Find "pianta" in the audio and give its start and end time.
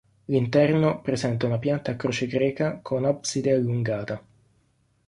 1.59-1.91